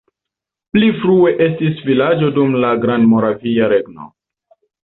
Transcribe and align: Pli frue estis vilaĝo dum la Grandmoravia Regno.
Pli 0.77 0.87
frue 1.01 1.33
estis 1.49 1.83
vilaĝo 1.91 2.31
dum 2.39 2.57
la 2.65 2.73
Grandmoravia 2.87 3.73
Regno. 3.75 4.09